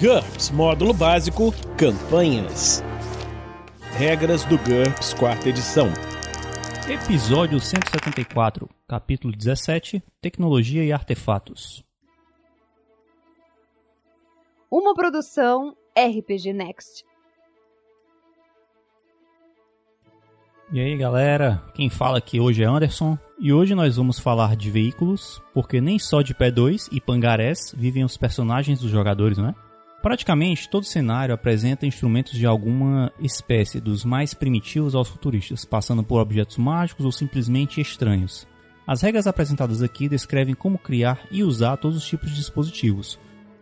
[0.00, 2.84] GURPS Módulo Básico Campanhas.
[3.96, 5.88] Regras do GURPS Quarta Edição.
[6.88, 11.84] Episódio 174, capítulo 17 Tecnologia e Artefatos.
[14.70, 17.04] Uma produção RPG Next.
[20.72, 24.70] E aí galera, quem fala aqui hoje é Anderson e hoje nós vamos falar de
[24.70, 29.48] veículos, porque nem só de pé 2 e pangarés vivem os personagens dos jogadores, não
[29.48, 29.67] é?
[30.08, 36.18] Praticamente todo cenário apresenta instrumentos de alguma espécie, dos mais primitivos aos futuristas, passando por
[36.18, 38.48] objetos mágicos ou simplesmente estranhos.
[38.86, 43.20] As regras apresentadas aqui descrevem como criar e usar todos os tipos de dispositivos,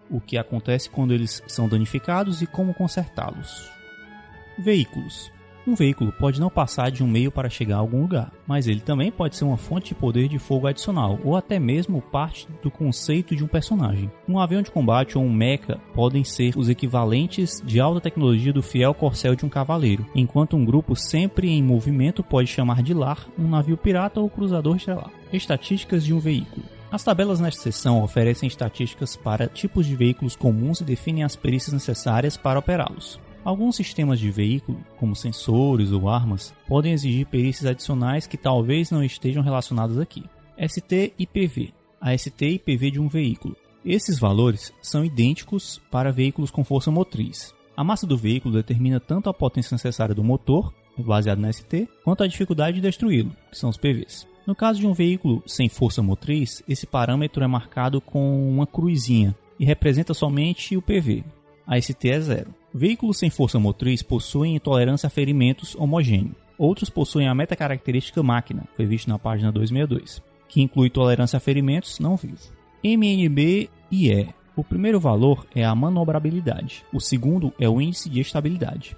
[0.08, 3.68] o que acontece quando eles são danificados e como consertá-los.
[4.56, 5.32] Veículos
[5.66, 8.80] um veículo pode não passar de um meio para chegar a algum lugar, mas ele
[8.80, 12.70] também pode ser uma fonte de poder de fogo adicional, ou até mesmo parte do
[12.70, 14.10] conceito de um personagem.
[14.28, 18.62] Um avião de combate ou um mecha podem ser os equivalentes de alta tecnologia do
[18.62, 23.26] fiel corcel de um cavaleiro, enquanto um grupo sempre em movimento pode chamar de lar
[23.38, 25.10] um navio pirata ou cruzador estelar.
[25.32, 26.64] Estatísticas de um veículo.
[26.90, 31.72] As tabelas nesta seção oferecem estatísticas para tipos de veículos comuns e definem as perícias
[31.72, 33.18] necessárias para operá-los.
[33.46, 39.04] Alguns sistemas de veículo, como sensores ou armas, podem exigir perícias adicionais que talvez não
[39.04, 40.24] estejam relacionadas aqui.
[40.58, 41.72] ST e PV.
[42.00, 43.54] A ST e PV de um veículo.
[43.84, 47.54] Esses valores são idênticos para veículos com força motriz.
[47.76, 52.24] A massa do veículo determina tanto a potência necessária do motor, baseado na ST, quanto
[52.24, 54.26] a dificuldade de destruí-lo, que são os PVs.
[54.44, 59.36] No caso de um veículo sem força motriz, esse parâmetro é marcado com uma cruzinha
[59.56, 61.22] e representa somente o PV.
[61.64, 62.54] A ST é zero.
[62.78, 66.36] Veículos sem força motriz possuem intolerância a ferimentos homogêneo.
[66.58, 71.98] Outros possuem a metacaracterística máquina, foi visto na página 262, que inclui tolerância a ferimentos
[71.98, 72.52] não vivos.
[72.84, 74.28] MNB e E.
[74.54, 78.94] O primeiro valor é a manobrabilidade, o segundo é o índice de estabilidade.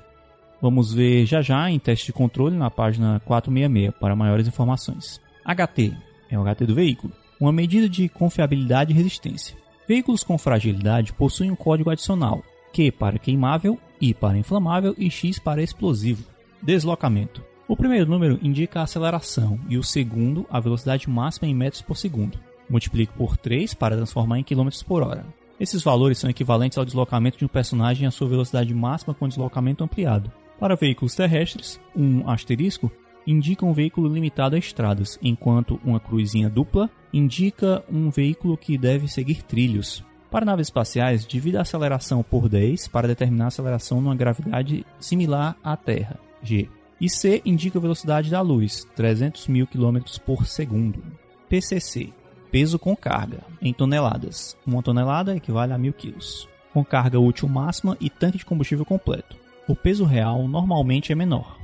[0.60, 5.20] Vamos ver já já em teste de controle na página 466 para maiores informações.
[5.44, 5.96] HT
[6.28, 9.56] é o HT do veículo, uma medida de confiabilidade e resistência.
[9.86, 12.42] Veículos com fragilidade possuem um código adicional,
[12.72, 16.24] Q para queimável, I para inflamável e X para explosivo.
[16.62, 17.42] Deslocamento.
[17.66, 21.96] O primeiro número indica a aceleração e o segundo a velocidade máxima em metros por
[21.96, 22.38] segundo.
[22.68, 25.26] Multiplique por 3 para transformar em quilômetros por hora.
[25.60, 29.82] Esses valores são equivalentes ao deslocamento de um personagem à sua velocidade máxima com deslocamento
[29.82, 30.32] ampliado.
[30.58, 32.90] Para veículos terrestres, um asterisco
[33.26, 39.08] indica um veículo limitado a estradas, enquanto uma cruzinha dupla indica um veículo que deve
[39.08, 40.04] seguir trilhos.
[40.30, 45.56] Para naves espaciais, divida a aceleração por 10 para determinar a aceleração numa gravidade similar
[45.64, 46.68] à Terra, g.
[47.00, 51.02] E C indica a velocidade da luz, 300 mil km por segundo.
[51.48, 52.12] PCC,
[52.50, 54.56] peso com carga, em toneladas.
[54.66, 56.46] Uma tonelada equivale a mil quilos.
[56.74, 59.36] Com carga útil máxima e tanque de combustível completo.
[59.66, 61.56] O peso real normalmente é menor.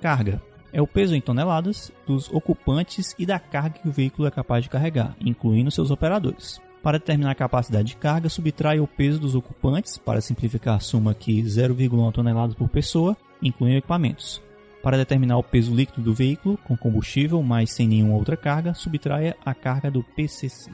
[0.00, 0.42] Carga
[0.72, 4.64] é o peso em toneladas dos ocupantes e da carga que o veículo é capaz
[4.64, 6.60] de carregar, incluindo seus operadores.
[6.82, 11.40] Para determinar a capacidade de carga, subtrai o peso dos ocupantes, para simplificar, suma aqui
[11.42, 14.42] 0,1 toneladas por pessoa, incluindo equipamentos.
[14.82, 19.36] Para determinar o peso líquido do veículo, com combustível, mas sem nenhuma outra carga, subtraia
[19.44, 20.72] a carga do PCC.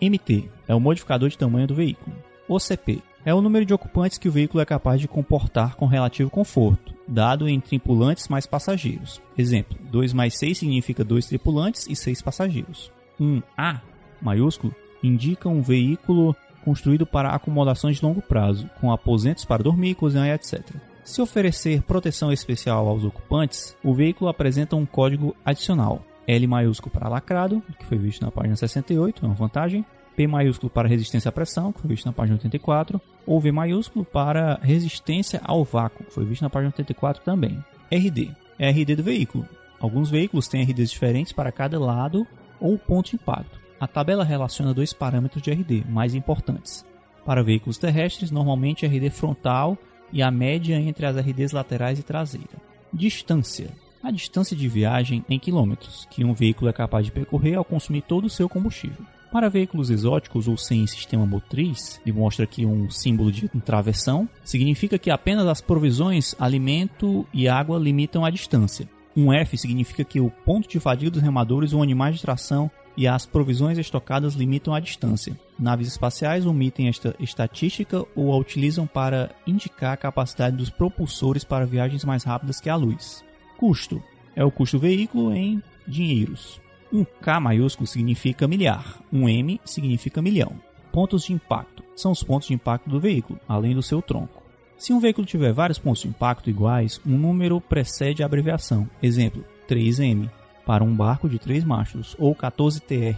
[0.00, 2.14] MT é o modificador de tamanho do veículo.
[2.48, 6.30] OCP é o número de ocupantes que o veículo é capaz de comportar com relativo
[6.30, 9.20] conforto, dado em tripulantes mais passageiros.
[9.36, 12.92] Exemplo: 2 mais 6 significa 2 tripulantes e 6 passageiros.
[13.18, 13.80] 1 A
[14.22, 14.72] maiúsculo
[15.02, 20.60] indica um veículo construído para acomodações de longo prazo, com aposentos para dormir, cozinhar, etc.
[21.02, 26.04] Se oferecer proteção especial aos ocupantes, o veículo apresenta um código adicional.
[26.26, 29.84] L maiúsculo para lacrado, que foi visto na página 68, é uma vantagem.
[30.14, 33.00] P maiúsculo para resistência à pressão, que foi visto na página 84.
[33.24, 37.64] Ou V maiúsculo para resistência ao vácuo, que foi visto na página 84 também.
[37.90, 39.48] RD é RD do veículo.
[39.80, 42.26] Alguns veículos têm RDs diferentes para cada lado
[42.60, 43.58] ou ponto de impacto.
[43.80, 46.84] A tabela relaciona dois parâmetros de RD mais importantes.
[47.24, 49.76] Para veículos terrestres, normalmente RD frontal
[50.12, 52.56] e a média entre as RDs laterais e traseira.
[52.92, 53.70] Distância.
[54.02, 58.02] A distância de viagem em quilômetros que um veículo é capaz de percorrer ao consumir
[58.02, 59.04] todo o seu combustível.
[59.30, 64.98] Para veículos exóticos ou sem sistema motriz, e mostra aqui um símbolo de travessão, significa
[64.98, 68.88] que apenas as provisões, alimento e água limitam a distância.
[69.14, 73.06] Um F significa que o ponto de fadiga dos remadores ou animais de tração e
[73.06, 75.38] as provisões estocadas limitam a distância.
[75.56, 81.64] Naves espaciais omitem esta estatística ou a utilizam para indicar a capacidade dos propulsores para
[81.64, 83.24] viagens mais rápidas que a luz.
[83.56, 84.02] Custo
[84.34, 86.60] é o custo do veículo em dinheiros.
[86.92, 90.60] Um K maiúsculo significa milhar, um M significa milhão.
[90.90, 94.42] Pontos de impacto são os pontos de impacto do veículo, além do seu tronco.
[94.76, 98.90] Se um veículo tiver vários pontos de impacto iguais, um número precede a abreviação.
[99.00, 100.28] Exemplo, 3M
[100.68, 103.16] para um barco de 3 machos ou 14TR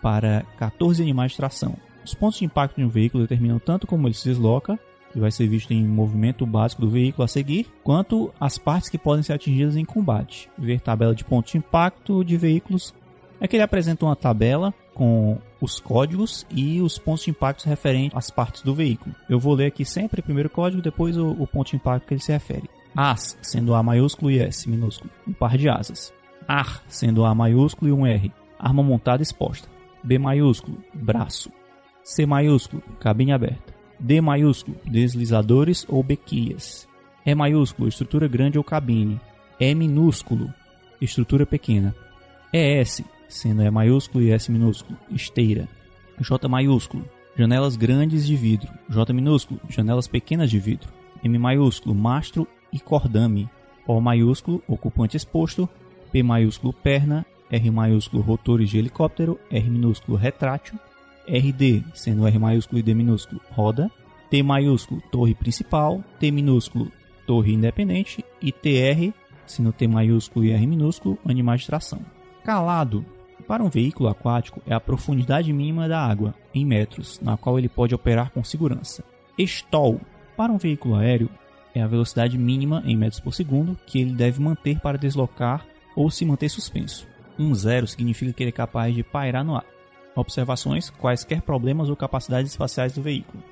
[0.00, 1.76] para 14 animais de tração.
[2.02, 4.78] Os pontos de impacto de um veículo determinam tanto como ele se desloca,
[5.12, 8.96] que vai ser visto em movimento básico do veículo a seguir, quanto as partes que
[8.96, 10.48] podem ser atingidas em combate.
[10.56, 12.94] Ver tabela de pontos de impacto de veículos
[13.38, 18.16] é que ele apresenta uma tabela com os códigos e os pontos de impacto referentes
[18.16, 19.14] às partes do veículo.
[19.28, 22.14] Eu vou ler aqui sempre o primeiro código, depois o, o ponto de impacto que
[22.14, 22.70] ele se refere.
[22.96, 26.16] As, sendo A maiúsculo e S minúsculo, um par de asas.
[26.46, 29.68] AR, sendo A maiúsculo e um R, arma montada exposta.
[30.02, 31.50] B maiúsculo, braço.
[32.02, 33.74] C maiúsculo, cabine aberta.
[33.98, 36.88] D maiúsculo, deslizadores ou bequilhas.
[37.24, 39.20] E maiúsculo, estrutura grande ou cabine.
[39.58, 40.52] E minúsculo,
[41.00, 41.94] estrutura pequena.
[42.52, 45.68] ES, sendo E maiúsculo e S minúsculo, esteira.
[46.20, 47.04] J maiúsculo,
[47.36, 48.72] janelas grandes de vidro.
[48.88, 50.88] J minúsculo, janelas pequenas de vidro.
[51.24, 53.48] M maiúsculo, mastro e cordame.
[53.86, 55.68] O maiúsculo, ocupante exposto.
[56.06, 57.26] P maiúsculo, perna.
[57.50, 59.38] R maiúsculo, rotores de helicóptero.
[59.50, 60.78] R minúsculo, retrátil.
[61.28, 63.90] RD, sendo R maiúsculo e D minúsculo, roda.
[64.30, 66.02] T maiúsculo, torre principal.
[66.18, 66.90] T minúsculo,
[67.26, 68.24] torre independente.
[68.40, 69.12] E TR,
[69.46, 72.00] sendo T maiúsculo e R minúsculo, animais de tração.
[72.44, 73.04] Calado,
[73.46, 77.68] para um veículo aquático, é a profundidade mínima da água, em metros, na qual ele
[77.68, 79.04] pode operar com segurança.
[79.38, 80.00] Stall,
[80.36, 81.30] para um veículo aéreo,
[81.74, 85.66] é a velocidade mínima em metros por segundo que ele deve manter para deslocar
[85.96, 87.08] ou se manter suspenso.
[87.38, 89.64] Um zero significa que ele é capaz de pairar no ar.
[90.14, 93.42] Observações: quaisquer problemas ou capacidades espaciais do veículo.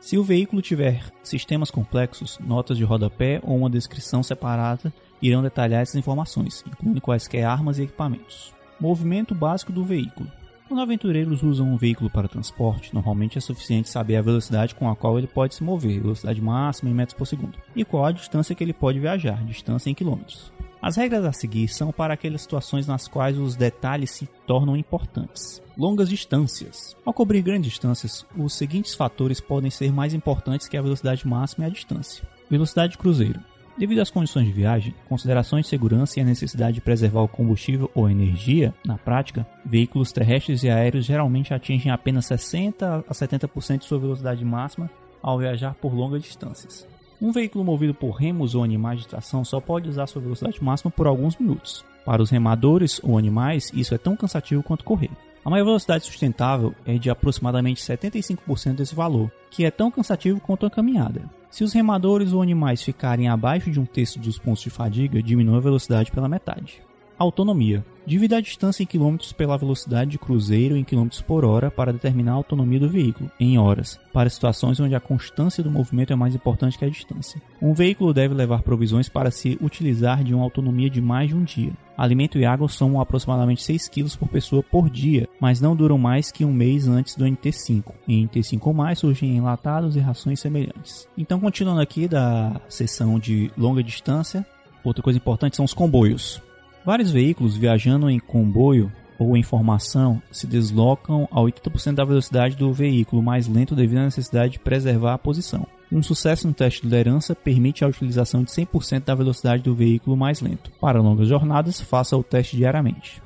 [0.00, 5.82] Se o veículo tiver sistemas complexos, notas de rodapé ou uma descrição separada irão detalhar
[5.82, 8.54] essas informações, incluindo quaisquer armas e equipamentos.
[8.78, 10.30] Movimento básico do veículo.
[10.68, 14.94] Quando aventureiros usam um veículo para transporte, normalmente é suficiente saber a velocidade com a
[14.94, 18.54] qual ele pode se mover, velocidade máxima em metros por segundo, e qual a distância
[18.54, 20.52] que ele pode viajar, distância em quilômetros.
[20.80, 25.62] As regras a seguir são para aquelas situações nas quais os detalhes se tornam importantes.
[25.76, 26.94] Longas distâncias.
[27.02, 31.64] Ao cobrir grandes distâncias, os seguintes fatores podem ser mais importantes que a velocidade máxima
[31.64, 32.28] e a distância.
[32.50, 33.40] Velocidade de cruzeiro.
[33.78, 37.88] Devido às condições de viagem, considerações de segurança e a necessidade de preservar o combustível
[37.94, 43.84] ou energia, na prática, veículos terrestres e aéreos geralmente atingem apenas 60 a 70% de
[43.84, 44.90] sua velocidade máxima
[45.22, 46.88] ao viajar por longas distâncias.
[47.22, 50.90] Um veículo movido por remos ou animais de tração só pode usar sua velocidade máxima
[50.90, 51.84] por alguns minutos.
[52.04, 55.10] Para os remadores ou animais, isso é tão cansativo quanto correr.
[55.44, 60.66] A maior velocidade sustentável é de aproximadamente 75% desse valor, que é tão cansativo quanto
[60.66, 61.37] a caminhada.
[61.50, 65.56] Se os remadores ou animais ficarem abaixo de um terço dos pontos de fadiga, diminui
[65.56, 66.82] a velocidade pela metade.
[67.18, 67.84] Autonomia.
[68.06, 72.32] Divida a distância em quilômetros pela velocidade de cruzeiro em quilômetros por hora para determinar
[72.32, 76.34] a autonomia do veículo, em horas, para situações onde a constância do movimento é mais
[76.34, 77.42] importante que a distância.
[77.60, 81.42] Um veículo deve levar provisões para se utilizar de uma autonomia de mais de um
[81.42, 81.72] dia.
[81.98, 86.30] Alimento e água somam aproximadamente 6 kg por pessoa por dia, mas não duram mais
[86.30, 87.92] que um mês antes do NT5.
[88.06, 91.08] Em NT5 ou mais surgem enlatados e rações semelhantes.
[91.18, 94.46] Então, continuando aqui da seção de longa distância,
[94.84, 96.40] outra coisa importante são os comboios.
[96.88, 102.72] Vários veículos viajando em comboio ou em formação se deslocam a 80% da velocidade do
[102.72, 105.66] veículo mais lento devido à necessidade de preservar a posição.
[105.92, 110.16] Um sucesso no teste de liderança permite a utilização de 100% da velocidade do veículo
[110.16, 110.70] mais lento.
[110.80, 113.22] Para longas jornadas, faça o teste diariamente.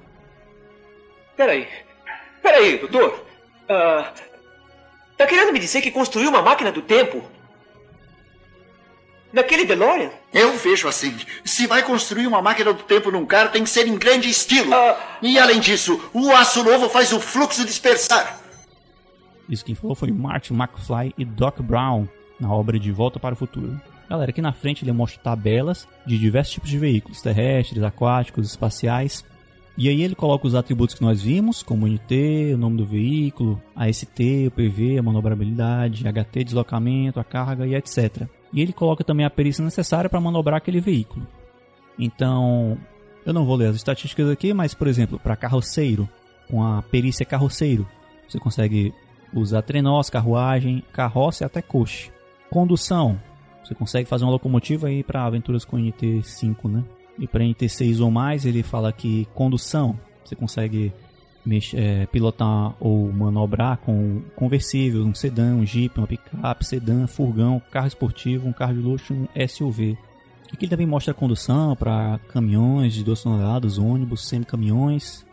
[1.37, 1.69] Peraí.
[2.43, 3.25] Peraí, doutor.
[3.71, 4.13] Uh,
[5.17, 7.23] tá querendo me dizer que construiu uma máquina do tempo?
[9.33, 10.11] Naquele DeLorean?
[10.33, 11.15] Eu vejo assim.
[11.45, 14.73] Se vai construir uma máquina do tempo num carro, tem que ser em grande estilo.
[14.75, 18.41] Ah, e além disso, o aço novo faz o fluxo dispersar.
[19.49, 22.07] Isso quem falou foi Martin McFly e Doc Brown
[22.39, 23.81] na obra De Volta para o Futuro.
[24.09, 29.25] Galera, aqui na frente ele mostra tabelas de diversos tipos de veículos, terrestres, aquáticos, espaciais.
[29.77, 32.85] E aí ele coloca os atributos que nós vimos, como o NT, o nome do
[32.85, 38.29] veículo, a ST, o PV, a manobrabilidade, HT, deslocamento, a carga e etc.
[38.53, 41.27] E ele coloca também a perícia necessária para manobrar aquele veículo.
[41.99, 42.77] Então,
[43.25, 46.09] eu não vou ler as estatísticas aqui, mas por exemplo, para carroceiro,
[46.49, 47.87] com a perícia carroceiro,
[48.29, 48.93] você consegue
[49.33, 52.11] usar trenós, carruagem, carroça e até coche.
[52.51, 53.19] Condução,
[53.65, 56.85] você consegue fazer uma locomotiva aí para aventuras com NT5, né?
[57.19, 60.93] E para NT6 ou mais, ele fala que condução, você consegue
[61.75, 67.87] é, pilotar ou manobrar com conversível, um sedã, um jeep, uma picape, sedã, furgão, carro
[67.87, 69.97] esportivo, um carro de luxo, um SUV.
[70.53, 75.25] Aqui ele também mostra a condução para caminhões de 12 toneladas, ônibus, semi-caminhões,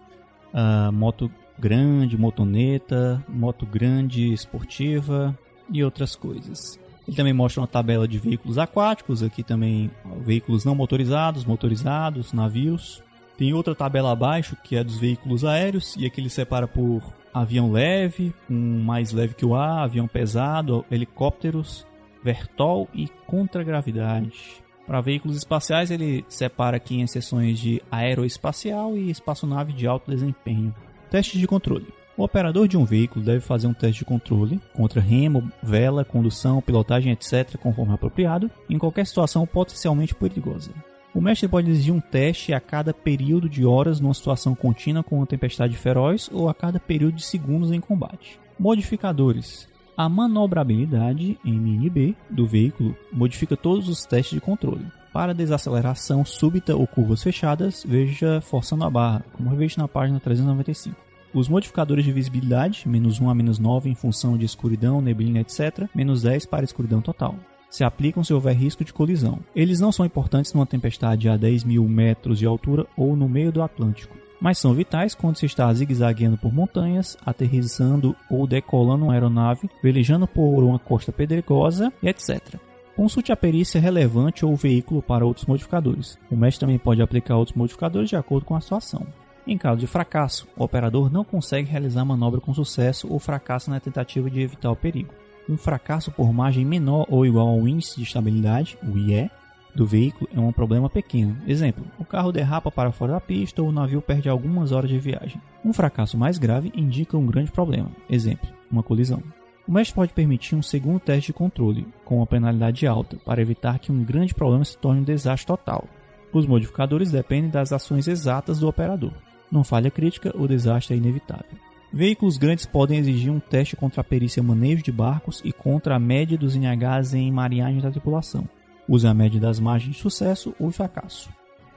[0.54, 5.38] uh, moto grande, motoneta, moto grande esportiva,
[5.72, 6.80] e outras coisas.
[7.08, 9.90] Ele também mostra uma tabela de veículos aquáticos, aqui também
[10.24, 13.02] veículos não motorizados, motorizados, navios.
[13.40, 17.02] Tem outra tabela abaixo que é dos veículos aéreos e aqui ele separa por
[17.34, 21.88] avião leve, um mais leve que o ar, avião pesado, helicópteros,
[22.22, 24.62] vertol e contragravidade.
[24.86, 30.76] Para veículos espaciais, ele separa aqui em seções de aeroespacial e espaçonave de alto desempenho.
[31.10, 31.88] Testes de controle.
[32.18, 36.62] O operador de um veículo deve fazer um teste de controle contra remo, vela, condução,
[36.62, 40.74] pilotagem, etc., conforme apropriado, em qualquer situação potencialmente perigosa.
[41.20, 45.18] O mestre pode exigir um teste a cada período de horas numa situação contínua com
[45.18, 48.40] uma tempestade feroz ou a cada período de segundos em combate.
[48.58, 49.68] Modificadores.
[49.98, 54.86] A manobrabilidade MNB do veículo modifica todos os testes de controle.
[55.12, 60.96] Para desaceleração súbita ou curvas fechadas, veja forçando a barra, como revisto na página 395.
[61.34, 65.86] Os modificadores de visibilidade, menos 1 a menos 9 em função de escuridão, neblina, etc.,
[65.94, 67.36] menos 10 para escuridão total.
[67.70, 69.40] Se aplicam se houver risco de colisão.
[69.56, 73.52] Eles não são importantes numa tempestade a 10 mil metros de altura ou no meio
[73.52, 79.14] do Atlântico, mas são vitais quando se está zigue-zagueando por montanhas, aterrissando ou decolando uma
[79.14, 82.56] aeronave, velejando por uma costa pedregosa etc.
[82.96, 86.18] Consulte a perícia relevante ou o veículo para outros modificadores.
[86.30, 89.08] O mestre também pode aplicar outros modificadores de acordo com a situação.
[89.48, 93.72] Em caso de fracasso, o operador não consegue realizar a manobra com sucesso ou fracassa
[93.72, 95.14] na tentativa de evitar o perigo.
[95.50, 99.32] Um fracasso por margem menor ou igual ao índice de estabilidade, o IE,
[99.74, 101.36] do veículo é um problema pequeno.
[101.48, 105.00] Exemplo, o carro derrapa para fora da pista ou o navio perde algumas horas de
[105.00, 105.42] viagem.
[105.66, 107.90] Um fracasso mais grave indica um grande problema.
[108.08, 109.24] Exemplo, uma colisão.
[109.68, 113.80] O mestre pode permitir um segundo teste de controle, com uma penalidade alta, para evitar
[113.80, 115.86] que um grande problema se torne um desastre total.
[116.32, 119.14] Os modificadores dependem das ações exatas do operador.
[119.52, 121.69] Não falha crítica, o desastre é inevitável.
[121.92, 126.00] Veículos grandes podem exigir um teste contra a perícia manejo de barcos e contra a
[126.00, 128.48] média dos NHs em marinhagem da tripulação.
[128.88, 131.30] Use a média das margens de sucesso ou fracasso.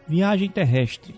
[0.06, 1.14] Viagem terrestre.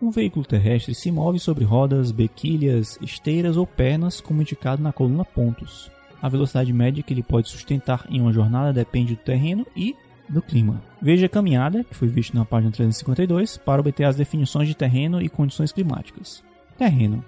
[0.00, 5.24] Um veículo terrestre se move sobre rodas, bequilhas, esteiras ou pernas, como indicado na coluna
[5.24, 5.90] pontos.
[6.20, 9.94] A velocidade média que ele pode sustentar em uma jornada depende do terreno e
[10.28, 10.82] do clima.
[11.00, 15.22] Veja a caminhada, que foi visto na página 352, para obter as definições de terreno
[15.22, 16.42] e condições climáticas.
[16.76, 17.24] Terreno.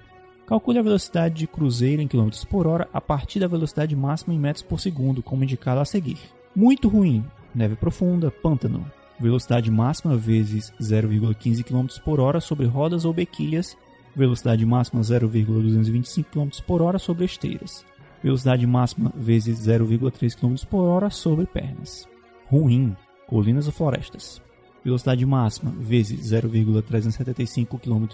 [0.47, 4.39] Calcule a velocidade de cruzeiro em km por hora a partir da velocidade máxima em
[4.39, 6.19] metros por segundo, como indicado a seguir.
[6.55, 7.25] Muito ruim.
[7.55, 8.85] Neve profunda, pântano.
[9.19, 13.77] Velocidade máxima vezes 0,15 km por hora sobre rodas ou bequilhas.
[14.15, 17.85] Velocidade máxima 0,225 km por hora sobre esteiras.
[18.23, 22.09] Velocidade máxima vezes 0,3 km por hora sobre pernas
[22.55, 22.97] ruim,
[23.27, 24.41] colinas ou florestas.
[24.85, 28.07] Velocidade máxima vezes 0,375 km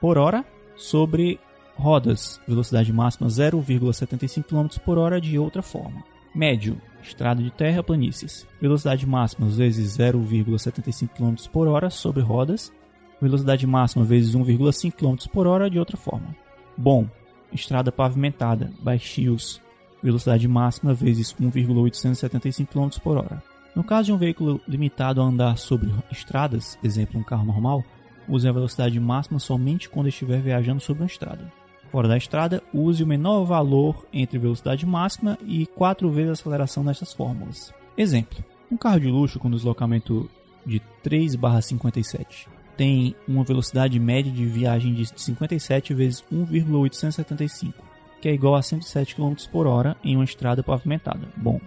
[0.00, 1.38] por hora sobre
[1.76, 6.04] rodas, velocidade máxima 0,75 km por hora de outra forma.
[6.34, 8.46] Médio, estrada de terra, planícies.
[8.60, 12.72] Velocidade máxima vezes 0,75 km por hora sobre rodas,
[13.20, 16.34] velocidade máxima vezes 1,5 km por hora de outra forma.
[16.76, 17.08] Bom,
[17.52, 19.60] estrada pavimentada, baixios,
[20.02, 23.42] velocidade máxima vezes 1,875 km por hora.
[23.74, 27.82] No caso de um veículo limitado a andar sobre estradas, exemplo um carro normal,
[28.28, 31.52] use a velocidade máxima somente quando estiver viajando sobre uma estrada.
[31.94, 36.82] Fora da estrada, use o menor valor entre velocidade máxima e 4 vezes a aceleração
[36.82, 37.72] nestas fórmulas.
[37.96, 40.28] Exemplo: um carro de luxo com deslocamento
[40.66, 47.80] de 3/57 tem uma velocidade média de viagem de 57 vezes 1,875,
[48.20, 51.28] que é igual a 107 km por hora em uma estrada pavimentada.
[51.36, 51.60] Bom,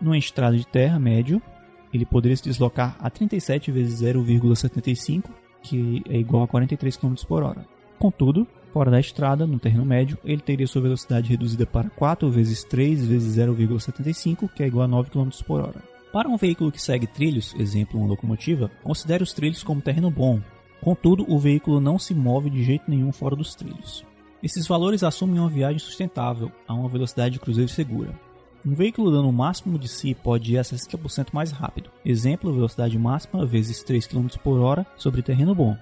[0.00, 1.42] numa estrada de terra médio,
[1.92, 5.28] ele poderia se deslocar a 37 vezes 0,75,
[5.60, 7.66] que é igual a 43 km por hora.
[7.98, 12.64] Contudo, fora da estrada, no terreno médio, ele teria sua velocidade reduzida para 4 vezes
[12.64, 15.82] 3 vezes 0,75, que é igual a 9 km por hora.
[16.12, 20.40] Para um veículo que segue trilhos, exemplo uma locomotiva, considere os trilhos como terreno bom.
[20.80, 24.04] Contudo, o veículo não se move de jeito nenhum fora dos trilhos.
[24.42, 28.12] Esses valores assumem uma viagem sustentável a uma velocidade de cruzeiro segura.
[28.64, 31.90] Um veículo dando o máximo de si pode ir a 60% mais rápido.
[32.04, 35.76] Exemplo, velocidade máxima vezes 3 km por hora sobre terreno bom,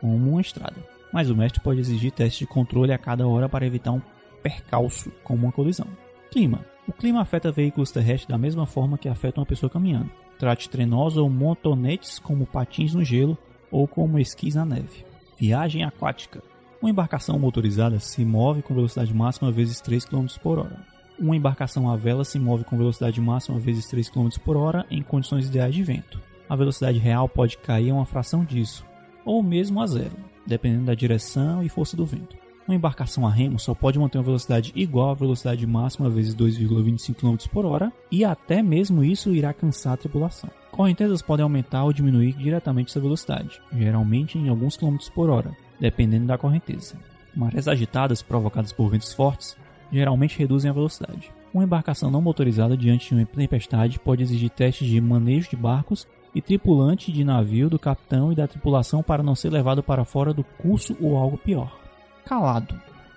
[0.00, 0.93] como uma estrada.
[1.14, 4.02] Mas o mestre pode exigir testes de controle a cada hora para evitar um
[4.42, 5.86] percalço, como uma colisão.
[6.28, 6.66] Clima.
[6.88, 10.10] O clima afeta veículos terrestres da mesma forma que afeta uma pessoa caminhando.
[10.40, 13.38] Trate trenosos ou montonetes como patins no gelo
[13.70, 15.06] ou como esquis na neve.
[15.38, 16.42] Viagem aquática.
[16.82, 20.84] Uma embarcação motorizada se move com velocidade máxima vezes 3 km por hora.
[21.16, 25.00] Uma embarcação à vela se move com velocidade máxima vezes 3 km por hora em
[25.00, 26.20] condições ideais de vento.
[26.48, 28.84] A velocidade real pode cair a uma fração disso,
[29.24, 32.36] ou mesmo a zero, dependendo da direção e força do vento.
[32.66, 37.14] Uma embarcação a remo só pode manter uma velocidade igual à velocidade máxima vezes 2,25
[37.14, 40.48] km por hora, e até mesmo isso irá cansar a tripulação.
[40.70, 46.26] Correntezas podem aumentar ou diminuir diretamente essa velocidade, geralmente em alguns quilômetros por hora, dependendo
[46.26, 46.96] da correnteza.
[47.36, 49.56] Marés agitadas provocadas por ventos fortes
[49.92, 51.30] geralmente reduzem a velocidade.
[51.52, 56.06] Uma embarcação não motorizada diante de uma tempestade pode exigir testes de manejo de barcos
[56.34, 60.34] e tripulante de navio do capitão e da tripulação para não ser levado para fora
[60.34, 61.78] do curso ou algo pior.
[62.24, 62.74] Calado.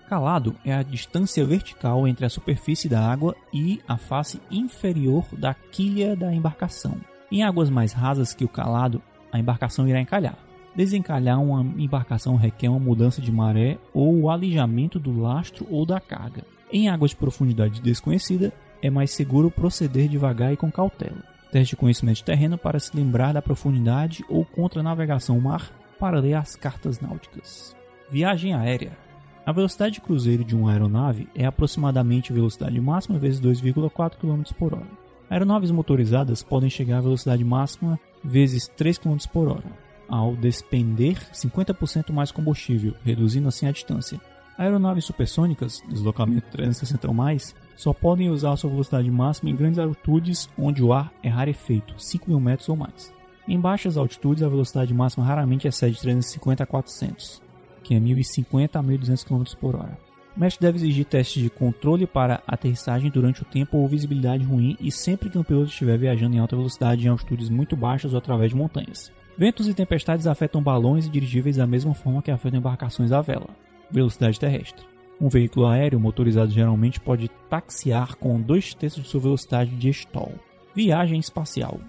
[0.07, 5.53] Calado é a distância vertical entre a superfície da água e a face inferior da
[5.53, 6.95] quilha da embarcação.
[7.31, 10.37] Em águas mais rasas que o calado, a embarcação irá encalhar.
[10.73, 15.99] Desencalhar uma embarcação requer uma mudança de maré ou o alijamento do lastro ou da
[15.99, 16.43] carga.
[16.71, 21.36] Em águas de profundidade desconhecida, é mais seguro proceder devagar e com cautela.
[21.57, 26.19] Teste de conhecimento de terreno para se lembrar da profundidade ou contra navegação mar para
[26.19, 27.75] ler as cartas náuticas.
[28.11, 28.95] Viagem aérea.
[29.43, 34.43] A velocidade de cruzeiro de uma aeronave é aproximadamente a velocidade máxima vezes 2,4 km
[34.55, 34.85] por hora.
[35.31, 39.71] Aeronaves motorizadas podem chegar à velocidade máxima vezes 3 km por hora,
[40.07, 44.21] ao despender 50% mais combustível, reduzindo assim a distância.
[44.59, 50.49] Aeronaves supersônicas, deslocamento 360 ou mais, só podem usar sua velocidade máxima em grandes altitudes
[50.59, 53.13] onde o ar é rarefeito, 5 mil metros ou mais.
[53.47, 57.47] Em baixas altitudes, a velocidade máxima raramente excede 350 a 400
[57.87, 59.97] que é 1.050 a 1.200 km por hora.
[60.35, 64.75] O mestre deve exigir testes de controle para aterrissagem durante o tempo ou visibilidade ruim
[64.79, 68.17] e sempre que o piloto estiver viajando em alta velocidade em altitudes muito baixas ou
[68.19, 69.11] através de montanhas.
[69.37, 73.47] Ventos e tempestades afetam balões e dirigíveis da mesma forma que afetam embarcações à vela.
[73.89, 74.85] Velocidade terrestre.
[75.19, 80.33] Um veículo aéreo motorizado geralmente pode taxiar com dois terços de sua velocidade de stall.
[80.75, 81.79] Viagem espacial.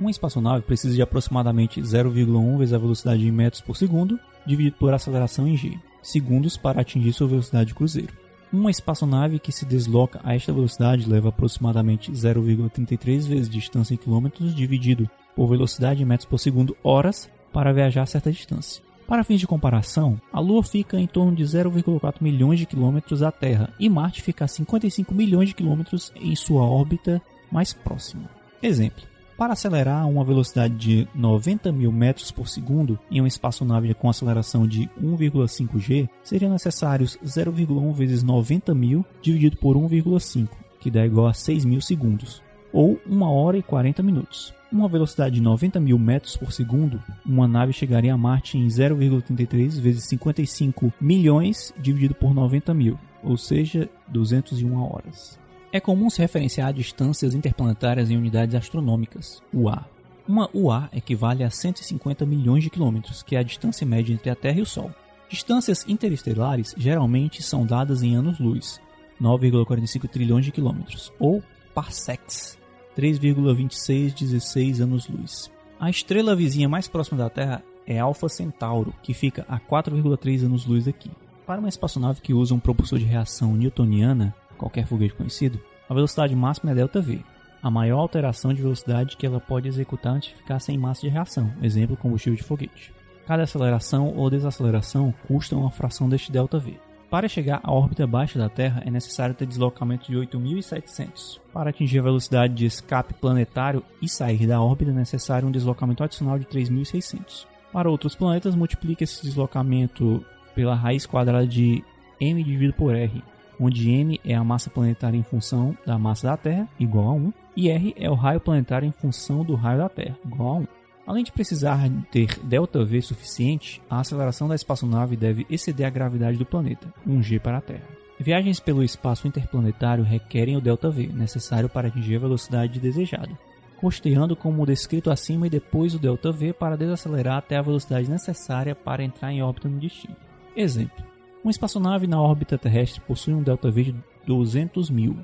[0.00, 4.92] Uma espaçonave precisa de aproximadamente 0,1 vezes a velocidade em metros por segundo dividido por
[4.92, 8.12] aceleração em g, segundos para atingir sua velocidade de cruzeiro.
[8.52, 14.54] Uma espaçonave que se desloca a esta velocidade leva aproximadamente 0,33 vezes distância em quilômetros
[14.54, 18.82] dividido por velocidade em metros por segundo horas para viajar a certa distância.
[19.12, 23.30] Para fins de comparação, a Lua fica em torno de 0,4 milhões de quilômetros da
[23.30, 27.20] Terra e Marte fica a 55 milhões de quilômetros em sua órbita
[27.50, 28.30] mais próxima.
[28.62, 29.02] Exemplo:
[29.36, 34.08] para acelerar a uma velocidade de 90 mil metros por segundo em uma espaçonave com
[34.08, 40.48] aceleração de 1,5 g, seriam necessários 0,1 vezes 90 mil dividido por 1,5,
[40.80, 44.54] que dá igual a 6 mil segundos, ou 1 hora e 40 minutos.
[44.72, 49.78] Uma velocidade de 90 mil metros por segundo, uma nave chegaria a Marte em 0,33
[49.78, 55.38] vezes 55 milhões dividido por 90 mil, ou seja, 201 horas.
[55.70, 59.84] É comum se referenciar a distâncias interplanetárias em unidades astronômicas, UA.
[60.26, 64.34] Uma UA equivale a 150 milhões de quilômetros, que é a distância média entre a
[64.34, 64.90] Terra e o Sol.
[65.28, 68.80] Distâncias interestelares geralmente são dadas em anos-luz,
[69.20, 71.42] 9,45 trilhões de quilômetros, ou
[71.74, 72.58] parsecs,
[72.96, 75.50] 3,2616 anos-luz.
[75.78, 80.84] A estrela vizinha mais próxima da Terra é Alpha Centauro, que fica a 4,3 anos-luz
[80.84, 81.10] daqui.
[81.46, 86.36] Para uma espaçonave que usa um propulsor de reação newtoniana, qualquer foguete conhecido, a velocidade
[86.36, 87.24] máxima é ΔV,
[87.62, 91.08] a maior alteração de velocidade que ela pode executar antes de ficar sem massa de
[91.08, 92.92] reação, exemplo combustível de foguete.
[93.26, 96.78] Cada aceleração ou desaceleração custa uma fração deste ΔV.
[97.12, 101.38] Para chegar à órbita baixa da Terra é necessário ter deslocamento de 8.700.
[101.52, 106.02] Para atingir a velocidade de escape planetário e sair da órbita é necessário um deslocamento
[106.02, 107.46] adicional de 3.600.
[107.70, 111.84] Para outros planetas, multiplique esse deslocamento pela raiz quadrada de
[112.18, 113.22] m dividido por r,
[113.60, 117.32] onde m é a massa planetária em função da massa da Terra, igual a 1,
[117.54, 120.81] e r é o raio planetário em função do raio da Terra, igual a 1.
[121.05, 121.79] Além de precisar
[122.11, 127.59] ter ΔV suficiente, a aceleração da espaçonave deve exceder a gravidade do planeta, 1g para
[127.59, 127.87] a Terra.
[128.19, 133.37] Viagens pelo espaço interplanetário requerem o ΔV, necessário para atingir a velocidade desejada,
[133.77, 139.03] costeando como descrito acima e depois o ΔV para desacelerar até a velocidade necessária para
[139.03, 140.15] entrar em órbita no destino.
[140.55, 141.05] Exemplo:
[141.43, 145.15] uma espaçonave na órbita terrestre possui um ΔV de 200 mil.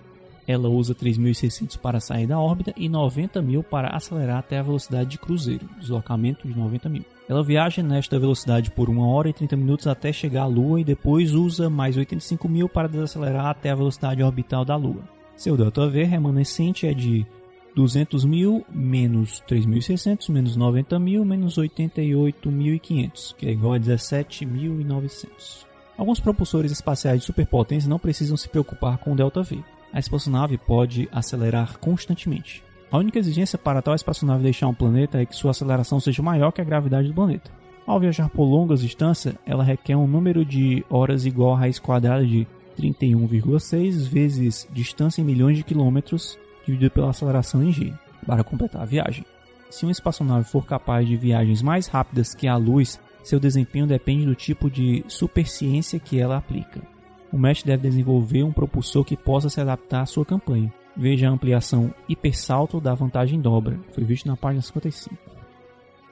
[0.48, 5.11] ela usa 3.600 para sair da órbita e 90 mil para acelerar até a velocidade
[5.11, 7.04] de cruzeiro, deslocamento de 90 mil.
[7.28, 10.84] Ela viaja nesta velocidade por 1 hora e 30 minutos até chegar à Lua e
[10.84, 15.02] depois usa mais 85 mil para desacelerar até a velocidade orbital da Lua.
[15.37, 17.26] Seu ΔV remanescente é de
[17.76, 25.66] 200 mil menos 3.600 menos 90 mil menos 88.500, que é igual a 17.900.
[25.98, 29.62] Alguns propulsores espaciais de superpotência não precisam se preocupar com o ΔV.
[29.92, 32.62] A espaçonave pode acelerar constantemente.
[32.90, 36.51] A única exigência para tal espaçonave deixar um planeta é que sua aceleração seja maior
[36.53, 37.51] que a gravidade do planeta.
[37.87, 42.27] Ao viajar por longas distâncias, ela requer um número de horas igual à raiz quadrada
[42.27, 42.46] de
[42.79, 47.92] 31,6 vezes distância em milhões de quilômetros dividido pela aceleração em g,
[48.27, 49.24] para completar a viagem.
[49.70, 54.27] Se uma espaçonave for capaz de viagens mais rápidas que a luz, seu desempenho depende
[54.27, 56.81] do tipo de superciência que ela aplica.
[57.32, 60.72] O mestre deve desenvolver um propulsor que possa se adaptar à sua campanha.
[60.96, 63.78] Veja a ampliação hipersalto da vantagem dobra.
[63.92, 65.16] Foi visto na página 55.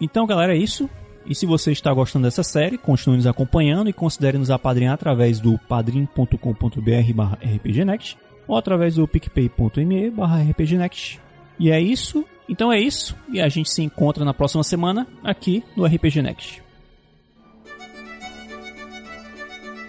[0.01, 0.89] Então, galera, é isso.
[1.27, 5.41] E se você está gostando dessa série, continue nos acompanhando e considere nos apadrinhar através
[5.41, 6.37] do padrim.com.br
[7.57, 10.13] rpgnext ou através do picpay.me
[10.51, 11.21] rpgnext.
[11.59, 12.25] E é isso.
[12.49, 13.17] Então é isso.
[13.33, 16.66] E a gente se encontra na próxima semana aqui no RPG Next.